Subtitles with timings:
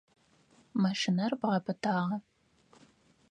[0.83, 2.15] Машинэр бгъапытагъа?